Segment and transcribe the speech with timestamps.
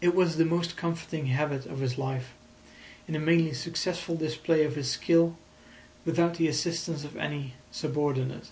[0.00, 2.32] It was the most comforting habit of his life,
[3.06, 5.36] in a mainly successful display of his skill
[6.04, 8.50] without the assistance of any subordinate.